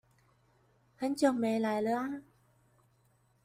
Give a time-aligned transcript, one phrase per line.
[0.97, 2.23] 很久沒來了啊！